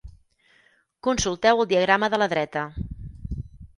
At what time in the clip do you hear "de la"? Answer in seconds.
2.15-2.29